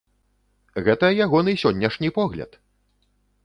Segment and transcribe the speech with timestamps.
[0.87, 2.61] Гэта ягоны сённяшні погляд!